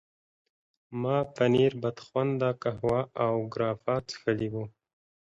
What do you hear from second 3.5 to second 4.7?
ګراپا څښلي وو.